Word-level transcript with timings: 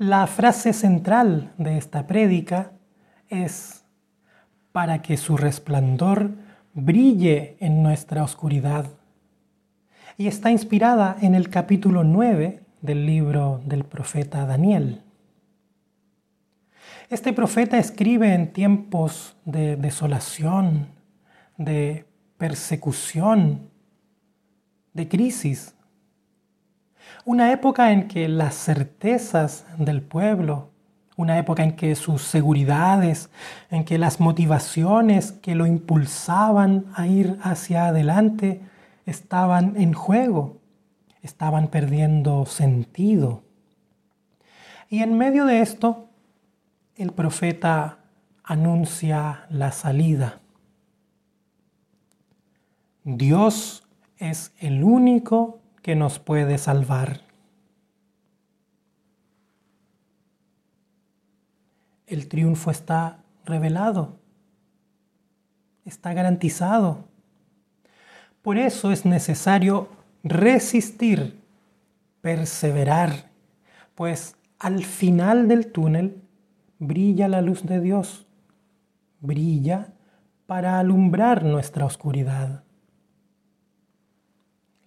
La 0.00 0.26
frase 0.26 0.72
central 0.72 1.52
de 1.58 1.76
esta 1.76 2.06
prédica 2.06 2.72
es 3.28 3.84
para 4.72 5.02
que 5.02 5.18
su 5.18 5.36
resplandor 5.36 6.30
brille 6.72 7.58
en 7.60 7.82
nuestra 7.82 8.24
oscuridad. 8.24 8.86
Y 10.16 10.26
está 10.26 10.50
inspirada 10.50 11.18
en 11.20 11.34
el 11.34 11.50
capítulo 11.50 12.02
9 12.02 12.62
del 12.80 13.04
libro 13.04 13.60
del 13.66 13.84
profeta 13.84 14.46
Daniel. 14.46 15.02
Este 17.10 17.34
profeta 17.34 17.76
escribe 17.76 18.32
en 18.32 18.54
tiempos 18.54 19.36
de 19.44 19.76
desolación, 19.76 20.86
de 21.58 22.06
persecución, 22.38 23.68
de 24.94 25.08
crisis. 25.08 25.74
Una 27.24 27.52
época 27.52 27.92
en 27.92 28.08
que 28.08 28.28
las 28.28 28.54
certezas 28.54 29.64
del 29.78 30.02
pueblo, 30.02 30.70
una 31.16 31.38
época 31.38 31.62
en 31.62 31.76
que 31.76 31.94
sus 31.96 32.22
seguridades, 32.22 33.30
en 33.70 33.84
que 33.84 33.98
las 33.98 34.20
motivaciones 34.20 35.32
que 35.32 35.54
lo 35.54 35.66
impulsaban 35.66 36.86
a 36.94 37.06
ir 37.06 37.38
hacia 37.42 37.86
adelante 37.86 38.62
estaban 39.04 39.76
en 39.76 39.92
juego, 39.92 40.60
estaban 41.22 41.68
perdiendo 41.68 42.46
sentido. 42.46 43.42
Y 44.88 45.02
en 45.02 45.16
medio 45.16 45.44
de 45.44 45.60
esto, 45.60 46.08
el 46.96 47.12
profeta 47.12 47.98
anuncia 48.42 49.46
la 49.50 49.72
salida. 49.72 50.40
Dios 53.04 53.86
es 54.18 54.52
el 54.58 54.84
único 54.84 55.59
que 55.82 55.94
nos 55.94 56.18
puede 56.18 56.58
salvar. 56.58 57.22
El 62.06 62.28
triunfo 62.28 62.70
está 62.70 63.22
revelado, 63.44 64.18
está 65.84 66.12
garantizado. 66.12 67.04
Por 68.42 68.58
eso 68.58 68.90
es 68.90 69.04
necesario 69.04 69.88
resistir, 70.24 71.40
perseverar, 72.20 73.30
pues 73.94 74.36
al 74.58 74.84
final 74.84 75.48
del 75.48 75.70
túnel 75.70 76.22
brilla 76.78 77.28
la 77.28 77.42
luz 77.42 77.64
de 77.64 77.80
Dios, 77.80 78.26
brilla 79.20 79.92
para 80.46 80.78
alumbrar 80.78 81.44
nuestra 81.44 81.84
oscuridad. 81.84 82.64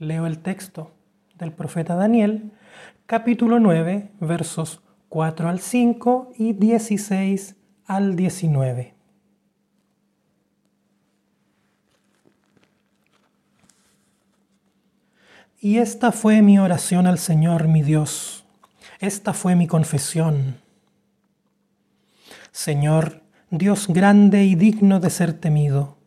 Leo 0.03 0.27
el 0.27 0.39
texto 0.39 0.91
del 1.37 1.51
profeta 1.51 1.95
Daniel, 1.95 2.51
capítulo 3.05 3.59
9, 3.59 4.11
versos 4.19 4.81
4 5.09 5.49
al 5.49 5.59
5 5.59 6.33
y 6.37 6.53
16 6.53 7.55
al 7.85 8.15
19. 8.15 8.93
Y 15.59 15.77
esta 15.77 16.11
fue 16.11 16.41
mi 16.41 16.59
oración 16.59 17.07
al 17.07 17.17
Señor 17.17 17.67
mi 17.67 17.81
Dios, 17.81 18.45
esta 18.99 19.33
fue 19.33 19.55
mi 19.55 19.67
confesión 19.67 20.61
Señor, 22.53 23.23
Dios 23.49 23.87
grande 23.87 24.45
y 24.45 24.53
digno 24.53 24.99
de 24.99 25.09
ser 25.09 25.33
temido, 25.33 25.97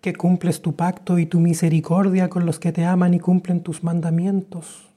que 0.00 0.14
cumples 0.14 0.62
tu 0.62 0.76
pacto 0.76 1.18
y 1.18 1.26
tu 1.26 1.40
misericordia 1.40 2.28
con 2.28 2.46
los 2.46 2.58
que 2.58 2.72
te 2.72 2.84
aman 2.84 3.14
y 3.14 3.20
cumplen 3.20 3.62
tus 3.62 3.82
mandamientos. 3.82 4.88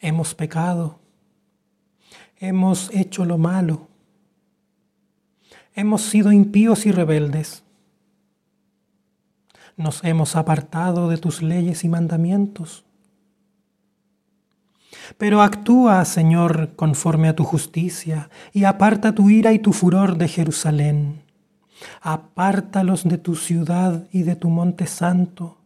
Hemos 0.00 0.34
pecado, 0.34 1.00
hemos 2.38 2.90
hecho 2.94 3.24
lo 3.24 3.36
malo, 3.36 3.88
hemos 5.74 6.02
sido 6.02 6.30
impíos 6.30 6.86
y 6.86 6.92
rebeldes, 6.92 7.64
nos 9.76 10.04
hemos 10.04 10.36
apartado 10.36 11.08
de 11.08 11.18
tus 11.18 11.42
leyes 11.42 11.84
y 11.84 11.88
mandamientos 11.88 12.84
pero 15.16 15.42
actúa, 15.42 16.04
Señor, 16.04 16.70
conforme 16.76 17.28
a 17.28 17.36
tu 17.36 17.44
justicia, 17.44 18.28
y 18.52 18.64
aparta 18.64 19.14
tu 19.14 19.30
ira 19.30 19.52
y 19.52 19.58
tu 19.58 19.72
furor 19.72 20.18
de 20.18 20.28
Jerusalén. 20.28 21.22
Apártalos 22.00 23.04
de 23.04 23.18
tu 23.18 23.36
ciudad 23.36 24.06
y 24.12 24.22
de 24.22 24.36
tu 24.36 24.48
monte 24.48 24.86
santo. 24.86 25.58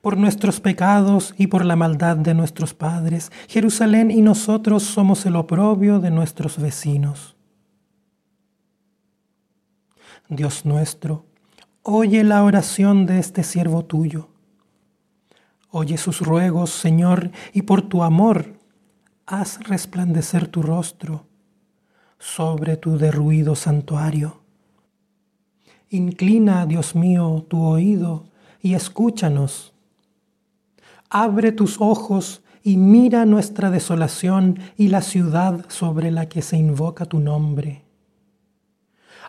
Por 0.00 0.16
nuestros 0.16 0.60
pecados 0.60 1.34
y 1.36 1.48
por 1.48 1.64
la 1.64 1.76
maldad 1.76 2.16
de 2.16 2.34
nuestros 2.34 2.74
padres, 2.74 3.30
Jerusalén 3.48 4.10
y 4.10 4.22
nosotros 4.22 4.82
somos 4.82 5.26
el 5.26 5.36
oprobio 5.36 6.00
de 6.00 6.10
nuestros 6.10 6.58
vecinos. 6.58 7.36
Dios 10.28 10.64
nuestro, 10.64 11.26
oye 11.82 12.24
la 12.24 12.42
oración 12.42 13.06
de 13.06 13.18
este 13.18 13.42
siervo 13.42 13.84
tuyo 13.84 14.30
Oye 15.78 15.98
sus 15.98 16.20
ruegos, 16.20 16.70
Señor, 16.70 17.30
y 17.52 17.60
por 17.60 17.82
tu 17.82 18.02
amor 18.02 18.54
haz 19.26 19.60
resplandecer 19.68 20.48
tu 20.48 20.62
rostro 20.62 21.26
sobre 22.18 22.78
tu 22.78 22.96
derruido 22.96 23.54
santuario. 23.54 24.40
Inclina, 25.90 26.66
Dios 26.66 26.94
mío, 26.94 27.44
tu 27.48 27.62
oído 27.62 28.24
y 28.60 28.74
escúchanos. 28.74 29.72
Abre 31.08 31.52
tus 31.52 31.80
ojos 31.80 32.42
y 32.62 32.76
mira 32.76 33.24
nuestra 33.24 33.70
desolación 33.70 34.58
y 34.76 34.88
la 34.88 35.00
ciudad 35.00 35.66
sobre 35.68 36.10
la 36.10 36.28
que 36.28 36.42
se 36.42 36.56
invoca 36.56 37.06
tu 37.06 37.20
nombre. 37.20 37.84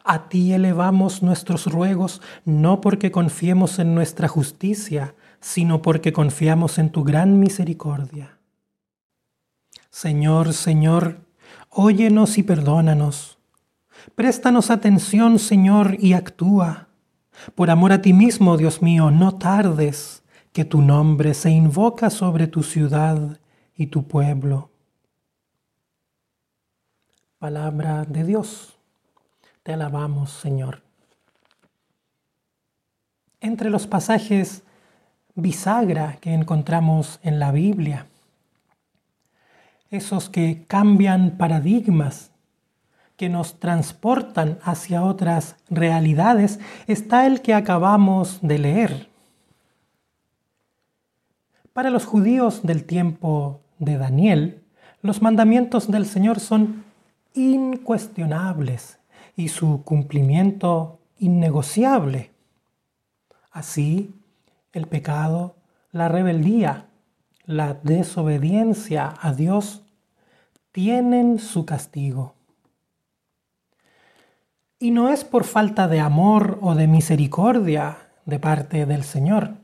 A 0.03 0.29
ti 0.29 0.53
elevamos 0.53 1.22
nuestros 1.22 1.66
ruegos 1.66 2.22
no 2.45 2.81
porque 2.81 3.12
confiemos 3.12 3.78
en 3.78 3.94
nuestra 3.94 4.28
justicia, 4.28 5.13
sino 5.39 5.81
porque 5.81 6.13
confiamos 6.13 6.79
en 6.79 6.91
tu 6.91 7.03
gran 7.03 7.39
misericordia. 7.39 8.38
Señor, 9.91 10.53
Señor, 10.53 11.19
óyenos 11.69 12.38
y 12.38 12.44
perdónanos. 12.44 13.37
Préstanos 14.16 14.72
atención, 14.72 15.40
Señor, 15.40 15.97
y 16.00 16.13
actúa. 16.13 16.88
Por 17.56 17.69
amor 17.69 17.91
a 17.91 18.02
ti 18.02 18.13
mismo, 18.13 18.58
Dios 18.58 18.81
mío, 18.81 19.12
no 19.12 19.35
tardes, 19.35 20.24
que 20.53 20.66
tu 20.66 20.81
nombre 20.81 21.34
se 21.34 21.52
invoca 21.52 22.09
sobre 22.09 22.47
tu 22.47 22.63
ciudad 22.63 23.40
y 23.75 23.88
tu 23.88 24.07
pueblo. 24.07 24.72
Palabra 27.38 28.06
de 28.06 28.24
Dios. 28.24 28.78
Te 29.62 29.74
alabamos, 29.74 30.31
Señor. 30.31 30.81
Entre 33.40 33.69
los 33.69 33.86
pasajes 33.86 34.63
bisagra 35.36 36.18
que 36.19 36.34
encontramos 36.34 37.19
en 37.22 37.40
la 37.40 37.52
Biblia. 37.52 38.07
Esos 39.91 40.30
que 40.30 40.66
cambian 40.68 41.38
paradigmas, 41.38 42.31
que 43.18 43.30
nos 43.30 43.60
transportan 43.60 44.60
hacia 44.64 45.04
otras 45.04 45.58
realidades, 45.70 46.60
está 46.86 47.26
el 47.26 47.42
que 47.42 47.54
acabamos 47.54 48.40
de 48.42 48.60
leer. 48.60 49.10
Para 51.74 51.90
los 51.90 52.06
judíos 52.06 52.62
del 52.64 52.86
tiempo 52.86 53.62
de 53.80 53.98
Daniel, 53.98 54.64
los 55.02 55.22
mandamientos 55.22 55.92
del 55.92 56.06
Señor 56.06 56.40
son 56.40 56.86
incuestionables 57.34 59.00
y 59.36 59.50
su 59.50 59.84
cumplimiento 59.84 61.00
innegociable. 61.20 62.32
Así, 63.52 64.14
el 64.74 64.88
pecado, 64.88 65.56
la 65.92 66.08
rebeldía, 66.08 66.88
la 67.46 67.74
desobediencia 67.74 69.14
a 69.20 69.34
Dios 69.34 69.84
tienen 70.72 71.40
su 71.40 71.66
castigo. 71.66 72.37
Y 74.79 74.91
no 74.91 75.09
es 75.09 75.24
por 75.24 75.44
falta 75.44 75.88
de 75.88 76.00
amor 76.00 76.59
o 76.62 76.75
de 76.75 76.88
misericordia 76.88 77.97
de 78.25 78.39
parte 78.39 78.85
del 78.85 79.03
Señor, 79.03 79.56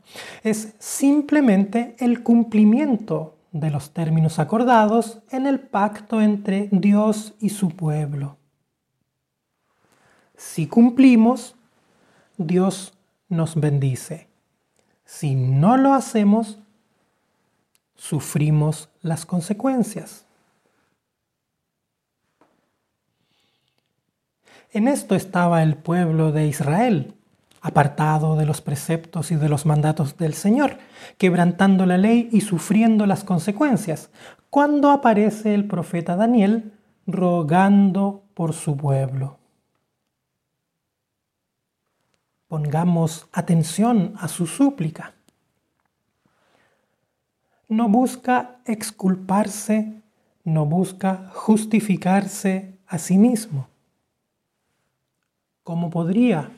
es 0.42 0.74
simplemente 0.78 1.94
el 1.98 2.22
cumplimiento 2.22 3.36
de 3.52 3.70
los 3.70 3.92
términos 3.92 4.38
acordados 4.38 5.20
en 5.30 5.46
el 5.46 5.60
pacto 5.60 6.20
entre 6.20 6.68
Dios 6.72 7.34
y 7.40 7.50
su 7.50 7.68
pueblo. 7.68 8.38
Si 10.36 10.66
cumplimos, 10.66 11.54
Dios 12.36 12.94
nos 13.28 13.54
bendice. 13.54 14.28
Si 15.04 15.34
no 15.34 15.76
lo 15.76 15.94
hacemos, 15.94 16.58
sufrimos 17.94 18.88
las 19.02 19.26
consecuencias. 19.26 20.26
En 24.74 24.88
esto 24.88 25.14
estaba 25.14 25.62
el 25.62 25.76
pueblo 25.76 26.32
de 26.32 26.48
Israel 26.48 27.14
apartado 27.60 28.36
de 28.36 28.44
los 28.44 28.60
preceptos 28.60 29.30
y 29.30 29.36
de 29.36 29.48
los 29.48 29.64
mandatos 29.64 30.18
del 30.18 30.34
Señor, 30.34 30.76
quebrantando 31.16 31.86
la 31.86 31.96
ley 31.96 32.28
y 32.30 32.42
sufriendo 32.42 33.06
las 33.06 33.24
consecuencias, 33.24 34.10
cuando 34.50 34.90
aparece 34.90 35.54
el 35.54 35.66
profeta 35.66 36.14
Daniel 36.14 36.74
rogando 37.06 38.24
por 38.34 38.52
su 38.52 38.76
pueblo. 38.76 39.38
Pongamos 42.48 43.28
atención 43.32 44.12
a 44.18 44.28
su 44.28 44.46
súplica. 44.46 45.14
No 47.68 47.88
busca 47.88 48.56
exculparse, 48.66 50.02
no 50.44 50.66
busca 50.66 51.30
justificarse 51.32 52.76
a 52.86 52.98
sí 52.98 53.16
mismo. 53.16 53.68
¿Cómo 55.64 55.88
podría? 55.88 56.50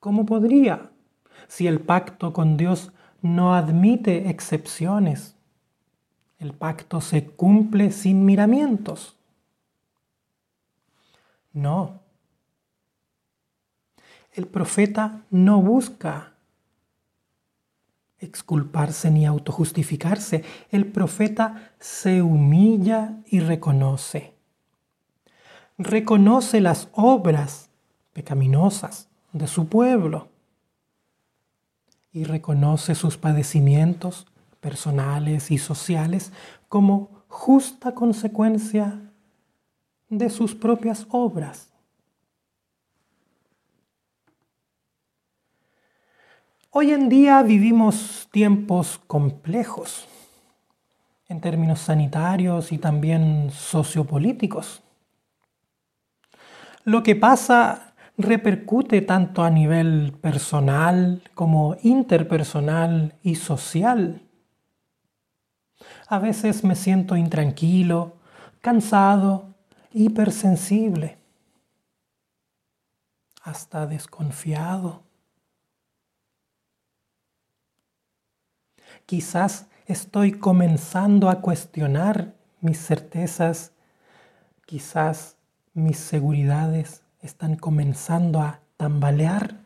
¿Cómo 0.00 0.26
podría 0.26 0.90
si 1.46 1.68
el 1.68 1.80
pacto 1.80 2.32
con 2.32 2.56
Dios 2.56 2.90
no 3.22 3.54
admite 3.54 4.28
excepciones? 4.28 5.36
El 6.40 6.52
pacto 6.52 7.00
se 7.00 7.26
cumple 7.26 7.92
sin 7.92 8.24
miramientos. 8.24 9.16
No. 11.52 12.00
El 14.32 14.48
profeta 14.48 15.22
no 15.30 15.62
busca 15.62 16.32
exculparse 18.18 19.12
ni 19.12 19.26
autojustificarse. 19.26 20.44
El 20.70 20.86
profeta 20.86 21.72
se 21.78 22.20
humilla 22.20 23.20
y 23.26 23.40
reconoce. 23.40 24.39
Reconoce 25.82 26.60
las 26.60 26.88
obras 26.92 27.70
pecaminosas 28.12 29.08
de 29.32 29.46
su 29.46 29.66
pueblo 29.66 30.28
y 32.12 32.24
reconoce 32.24 32.94
sus 32.94 33.16
padecimientos 33.16 34.26
personales 34.60 35.50
y 35.50 35.56
sociales 35.56 36.34
como 36.68 37.24
justa 37.28 37.94
consecuencia 37.94 39.10
de 40.10 40.28
sus 40.28 40.54
propias 40.54 41.06
obras. 41.08 41.72
Hoy 46.68 46.90
en 46.90 47.08
día 47.08 47.42
vivimos 47.42 48.28
tiempos 48.30 49.00
complejos 49.06 50.06
en 51.26 51.40
términos 51.40 51.80
sanitarios 51.80 52.70
y 52.70 52.76
también 52.76 53.50
sociopolíticos. 53.50 54.82
Lo 56.84 57.02
que 57.02 57.14
pasa 57.14 57.94
repercute 58.16 59.02
tanto 59.02 59.42
a 59.42 59.50
nivel 59.50 60.12
personal 60.20 61.22
como 61.34 61.76
interpersonal 61.82 63.14
y 63.22 63.34
social. 63.34 64.22
A 66.08 66.18
veces 66.18 66.64
me 66.64 66.74
siento 66.74 67.16
intranquilo, 67.16 68.16
cansado, 68.60 69.54
hipersensible, 69.92 71.18
hasta 73.42 73.86
desconfiado. 73.86 75.02
Quizás 79.06 79.66
estoy 79.86 80.32
comenzando 80.32 81.28
a 81.28 81.40
cuestionar 81.40 82.34
mis 82.60 82.78
certezas, 82.78 83.72
quizás 84.66 85.36
mis 85.84 85.98
seguridades 85.98 87.02
están 87.22 87.56
comenzando 87.56 88.40
a 88.40 88.60
tambalear. 88.76 89.56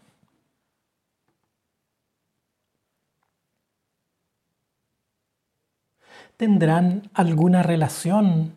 ¿Tendrán 6.36 7.10
alguna 7.14 7.62
relación 7.62 8.56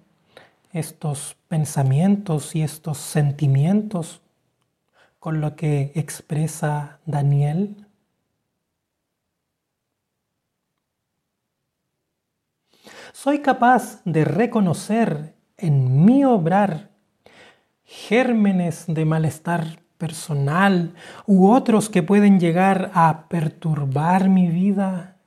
estos 0.74 1.36
pensamientos 1.48 2.56
y 2.56 2.62
estos 2.62 2.98
sentimientos 2.98 4.21
con 5.19 5.42
lo 5.42 5.56
que 5.56 5.92
expresa 5.95 7.00
Daniel? 7.06 7.88
soy 13.18 13.39
capaz 13.39 14.01
de 14.06 14.25
reconocer 14.25 15.33
en 15.57 16.06
mi 16.06 16.24
obrar 16.24 16.92
gérmenes 17.87 18.85
de 18.87 19.05
malestar 19.05 19.79
personal 19.97 20.93
u 21.25 21.49
otros 21.49 21.89
que 21.89 22.03
pueden 22.03 22.39
llegar 22.39 22.91
a 22.93 23.27
perturbar 23.27 24.29
mi 24.29 24.47
vida 24.47 25.17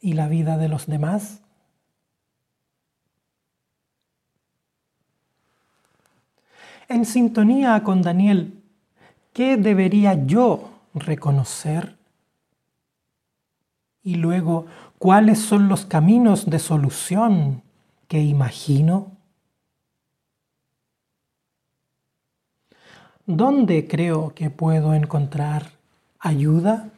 y 0.00 0.12
la 0.12 0.28
vida 0.28 0.58
de 0.58 0.68
los 0.68 0.86
demás? 0.86 1.40
En 6.88 7.06
sintonía 7.06 7.82
con 7.82 8.02
Daniel, 8.02 8.62
¿qué 9.32 9.56
debería 9.56 10.26
yo 10.26 10.70
reconocer? 10.94 11.96
Y 14.02 14.16
luego, 14.16 14.66
¿Cuáles 14.98 15.38
son 15.38 15.68
los 15.68 15.86
caminos 15.86 16.50
de 16.50 16.58
solución 16.58 17.62
que 18.08 18.20
imagino? 18.20 19.17
¿Dónde 23.30 23.86
creo 23.86 24.32
que 24.34 24.48
puedo 24.48 24.94
encontrar 24.94 25.72
ayuda? 26.18 26.88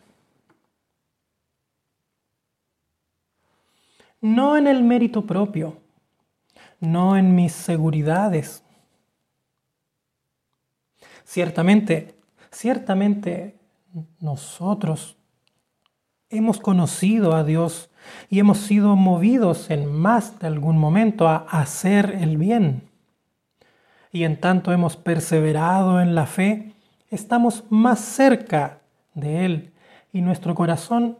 No 4.20 4.56
en 4.56 4.68
el 4.68 4.84
mérito 4.84 5.26
propio, 5.26 5.78
no 6.78 7.16
en 7.16 7.34
mis 7.34 7.50
seguridades. 7.50 8.62
Ciertamente, 11.24 12.14
ciertamente 12.52 13.58
nosotros 14.20 15.16
hemos 16.28 16.60
conocido 16.60 17.34
a 17.34 17.42
Dios 17.42 17.90
y 18.28 18.38
hemos 18.38 18.58
sido 18.58 18.94
movidos 18.94 19.68
en 19.68 19.92
más 19.92 20.38
de 20.38 20.46
algún 20.46 20.78
momento 20.78 21.26
a 21.26 21.38
hacer 21.38 22.18
el 22.20 22.36
bien. 22.36 22.89
Y 24.12 24.24
en 24.24 24.40
tanto 24.40 24.72
hemos 24.72 24.96
perseverado 24.96 26.00
en 26.00 26.14
la 26.14 26.26
fe, 26.26 26.74
estamos 27.10 27.64
más 27.70 28.00
cerca 28.00 28.80
de 29.14 29.44
Él 29.44 29.72
y 30.12 30.20
nuestro 30.20 30.54
corazón 30.54 31.18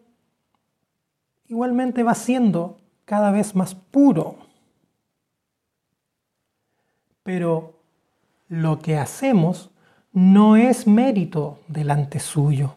igualmente 1.47 2.03
va 2.03 2.15
siendo 2.15 2.79
cada 3.05 3.31
vez 3.31 3.55
más 3.55 3.75
puro. 3.75 4.37
Pero 7.23 7.81
lo 8.49 8.79
que 8.79 8.97
hacemos 8.97 9.71
no 10.13 10.57
es 10.57 10.87
mérito 10.87 11.61
delante 11.69 12.19
suyo. 12.19 12.77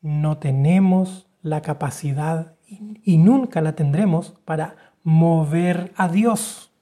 No 0.00 0.36
tenemos 0.38 1.26
la 1.42 1.62
capacidad 1.62 2.56
y 2.66 3.18
nunca 3.18 3.60
la 3.60 3.74
tendremos 3.74 4.34
para 4.44 4.76
mover 5.02 5.92
a 5.96 6.08
Dios. 6.08 6.73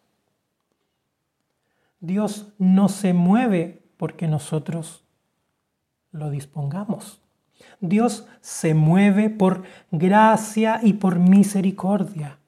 Dios 2.03 2.53
no 2.59 2.91
se 2.91 3.15
mueve 3.15 3.83
porque 3.97 4.29
nosotros 4.29 5.07
lo 6.11 6.29
dispongamos. 6.29 7.23
Dios 7.81 8.27
se 8.43 8.75
mueve 8.75 9.31
por 9.31 9.63
gracia 9.91 10.81
y 10.83 10.93
por 10.93 11.19
misericordia. 11.19 12.39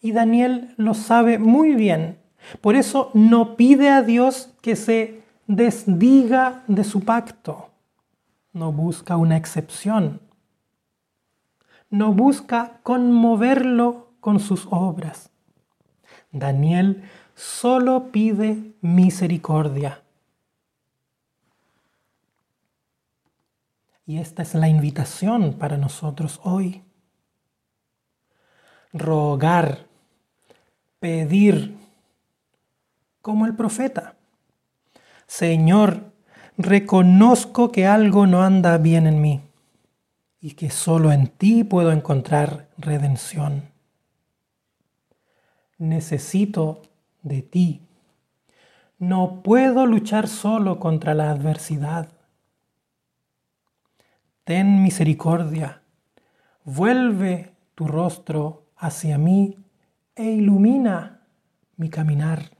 Y 0.00 0.12
Daniel 0.12 0.72
lo 0.78 0.94
sabe 0.94 1.38
muy 1.38 1.74
bien. 1.74 2.18
Por 2.62 2.76
eso 2.76 3.10
no 3.12 3.56
pide 3.56 3.90
a 3.90 4.00
Dios 4.00 4.54
que 4.62 4.74
se 4.74 5.20
desdiga 5.46 6.64
de 6.66 6.84
su 6.84 7.00
pacto. 7.00 7.68
No 8.54 8.72
busca 8.72 9.18
una 9.18 9.36
excepción 9.36 10.20
no 11.90 12.12
busca 12.12 12.80
conmoverlo 12.82 14.12
con 14.20 14.40
sus 14.40 14.66
obras. 14.70 15.30
Daniel 16.32 17.04
solo 17.38 18.10
pide 18.10 18.74
misericordia. 18.80 20.02
Y 24.04 24.18
esta 24.18 24.42
es 24.42 24.54
la 24.54 24.68
invitación 24.68 25.54
para 25.54 25.76
nosotros 25.76 26.40
hoy. 26.42 26.82
Rogar, 28.92 29.86
pedir, 30.98 31.76
como 33.22 33.46
el 33.46 33.54
profeta. 33.54 34.16
Señor, 35.28 36.10
reconozco 36.56 37.70
que 37.70 37.86
algo 37.86 38.26
no 38.26 38.42
anda 38.42 38.78
bien 38.78 39.06
en 39.06 39.20
mí 39.20 39.42
y 40.40 40.54
que 40.54 40.70
solo 40.70 41.12
en 41.12 41.28
ti 41.28 41.62
puedo 41.62 41.92
encontrar 41.92 42.68
redención. 42.78 43.70
Necesito 45.76 46.82
de 47.22 47.42
ti. 47.42 47.82
No 48.98 49.42
puedo 49.42 49.86
luchar 49.86 50.28
solo 50.28 50.80
contra 50.80 51.14
la 51.14 51.30
adversidad. 51.30 52.08
Ten 54.44 54.82
misericordia, 54.82 55.82
vuelve 56.64 57.54
tu 57.74 57.86
rostro 57.86 58.64
hacia 58.76 59.18
mí 59.18 59.56
e 60.14 60.24
ilumina 60.24 61.20
mi 61.76 61.90
caminar. 61.90 62.50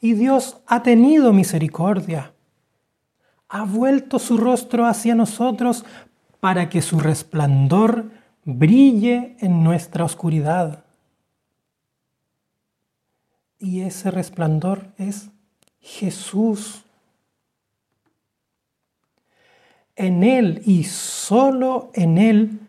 Y 0.00 0.12
Dios 0.12 0.58
ha 0.66 0.82
tenido 0.82 1.32
misericordia, 1.32 2.32
ha 3.48 3.64
vuelto 3.64 4.18
su 4.18 4.36
rostro 4.36 4.86
hacia 4.86 5.14
nosotros 5.14 5.84
para 6.40 6.68
que 6.68 6.82
su 6.82 7.00
resplandor 7.00 8.10
brille 8.50 9.36
en 9.40 9.62
nuestra 9.62 10.06
oscuridad. 10.06 10.82
Y 13.58 13.82
ese 13.82 14.10
resplandor 14.10 14.86
es 14.96 15.28
Jesús. 15.80 16.82
En 19.96 20.24
Él 20.24 20.62
y 20.64 20.84
solo 20.84 21.90
en 21.92 22.16
Él, 22.16 22.60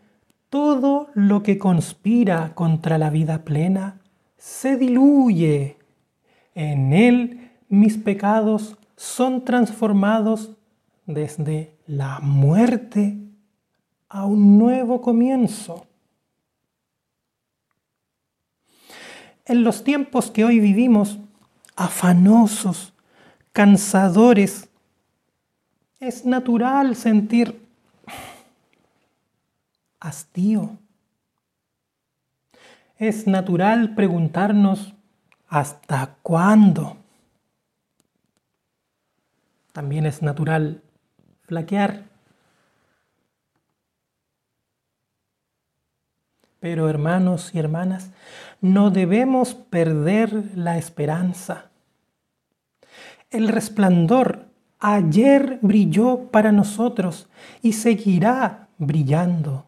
todo 0.50 1.08
lo 1.14 1.44
que 1.44 1.58
conspira 1.58 2.54
contra 2.56 2.98
la 2.98 3.10
vida 3.10 3.46
plena 3.46 4.02
se 4.38 4.76
diluye. 4.76 5.78
En 6.56 6.92
Él 6.92 7.52
mis 7.70 7.98
pecados 7.98 8.76
son 8.98 9.46
transformados 9.46 10.58
desde 11.06 11.74
la 11.88 12.20
muerte 12.20 13.29
a 14.10 14.26
un 14.26 14.58
nuevo 14.58 15.02
comienzo. 15.02 15.86
En 19.46 19.64
los 19.64 19.84
tiempos 19.84 20.30
que 20.32 20.44
hoy 20.44 20.60
vivimos, 20.60 21.20
afanosos, 21.76 22.94
cansadores, 23.54 24.70
es 26.00 26.26
natural 26.26 26.96
sentir 26.96 27.68
hastío. 30.00 30.78
Es 32.98 33.28
natural 33.28 33.96
preguntarnos 33.96 34.94
hasta 35.48 36.16
cuándo. 36.22 36.98
También 39.72 40.06
es 40.06 40.22
natural 40.22 40.82
flaquear. 41.44 42.09
Pero 46.60 46.90
hermanos 46.90 47.52
y 47.54 47.60
hermanas, 47.60 48.12
no 48.62 48.92
debemos 48.92 49.54
perder 49.54 50.44
la 50.56 50.78
esperanza. 50.78 51.70
El 53.30 53.48
resplandor 53.48 54.48
ayer 54.80 55.60
brilló 55.62 56.30
para 56.32 56.52
nosotros 56.52 57.30
y 57.62 57.74
seguirá 57.74 58.68
brillando. 58.78 59.66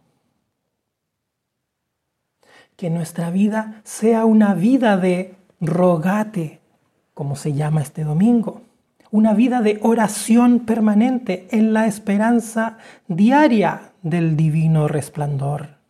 Que 2.76 2.90
nuestra 2.90 3.30
vida 3.30 3.82
sea 3.84 4.26
una 4.26 4.54
vida 4.54 4.98
de 4.98 5.36
rogate, 5.62 6.60
como 7.14 7.36
se 7.36 7.54
llama 7.54 7.82
este 7.82 8.04
domingo. 8.04 8.64
Una 9.12 9.34
vida 9.34 9.62
de 9.62 9.80
oración 9.82 10.62
permanente 10.62 11.48
en 11.52 11.74
la 11.74 11.86
esperanza 11.86 12.78
diaria 13.08 13.92
del 14.02 14.36
divino 14.36 14.88
resplandor 14.88 15.81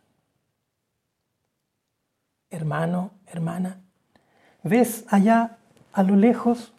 hermano, 2.52 3.12
hermana, 3.26 3.80
¿ves 4.62 5.04
allá 5.08 5.58
a 5.92 6.02
lo 6.02 6.16
lejos? 6.16 6.72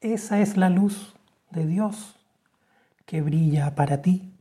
Esa 0.00 0.40
es 0.40 0.56
la 0.56 0.68
luz 0.68 1.14
de 1.50 1.66
Dios 1.66 2.16
que 3.06 3.22
brilla 3.22 3.74
para 3.74 4.02
ti. 4.02 4.32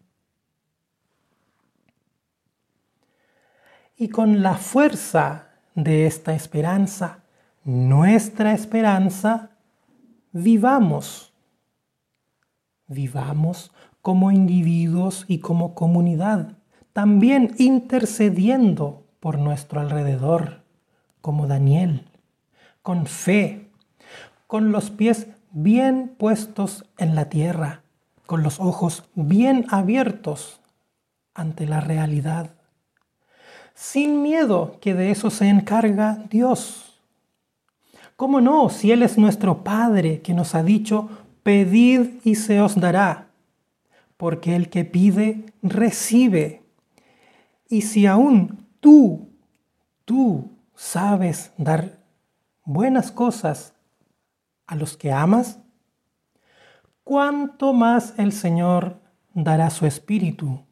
Y 3.95 4.09
con 4.09 4.41
la 4.41 4.55
fuerza 4.55 5.49
de 5.75 6.07
esta 6.07 6.33
esperanza, 6.33 7.23
nuestra 7.63 8.51
esperanza, 8.53 9.51
vivamos. 10.31 11.33
Vivamos 12.87 13.71
como 14.01 14.31
individuos 14.31 15.25
y 15.27 15.39
como 15.39 15.73
comunidad 15.73 16.57
también 16.95 17.53
intercediendo 17.57 19.03
por 19.19 19.37
nuestro 19.37 19.81
alrededor, 19.81 20.61
como 21.19 21.45
Daniel, 21.45 22.07
con 22.81 23.05
fe, 23.05 23.67
con 24.47 24.71
los 24.71 24.91
pies 24.91 25.27
bien 25.51 26.15
puestos 26.17 26.85
en 26.97 27.13
la 27.13 27.25
tierra, 27.27 27.81
con 28.25 28.43
los 28.43 28.61
ojos 28.61 29.03
bien 29.13 29.65
abiertos 29.71 30.61
ante 31.33 31.67
la 31.67 31.81
realidad, 31.81 32.51
sin 33.73 34.21
miedo 34.21 34.77
que 34.79 34.93
de 34.93 35.11
eso 35.11 35.29
se 35.29 35.49
encarga 35.49 36.23
Dios. 36.29 37.01
¿Cómo 38.15 38.39
no? 38.39 38.69
Si 38.69 38.93
Él 38.93 39.03
es 39.03 39.17
nuestro 39.17 39.65
Padre 39.65 40.21
que 40.21 40.33
nos 40.33 40.55
ha 40.55 40.63
dicho, 40.63 41.09
pedid 41.43 42.21
y 42.23 42.35
se 42.35 42.61
os 42.61 42.79
dará, 42.79 43.27
porque 44.15 44.55
el 44.55 44.69
que 44.69 44.85
pide, 44.85 45.43
recibe 45.61 46.64
y 47.67 47.81
si 47.81 48.05
aún 48.05 48.67
tú, 48.79 49.29
tú 50.05 50.51
sabes 50.75 51.51
dar 51.57 51.99
buenas 52.63 53.11
cosas 53.11 53.73
a 54.67 54.75
los 54.75 54.97
que 54.97 55.11
amas, 55.11 55.59
cuánto 57.03 57.73
más 57.73 58.13
el 58.17 58.31
Señor 58.31 58.99
dará 59.33 59.69
su 59.69 59.85
espíritu, 59.85 60.63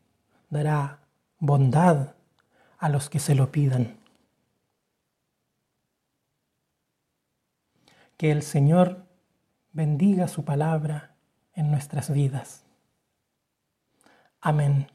dará 0.49 0.99
bondad 1.39 2.15
a 2.77 2.89
los 2.89 3.09
que 3.09 3.19
se 3.19 3.35
lo 3.35 3.51
pidan. 3.51 3.97
Que 8.17 8.31
el 8.31 8.41
Señor 8.41 9.05
bendiga 9.71 10.27
su 10.27 10.45
palabra 10.45 11.15
en 11.53 11.71
nuestras 11.71 12.11
vidas. 12.11 12.63
Amén. 14.39 14.87